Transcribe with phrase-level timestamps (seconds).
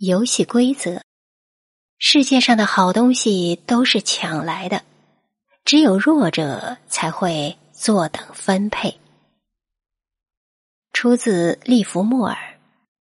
[0.00, 1.02] 游戏规则。
[1.98, 4.82] 世界上的好东西都是抢来的
[5.66, 8.98] 只有弱者才会坐等分配。
[10.94, 12.49] 出自利弗莫尔。